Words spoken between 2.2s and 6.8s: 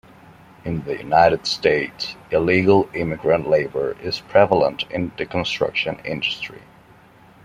illegal immigrant labor is prevalent in the construction industry.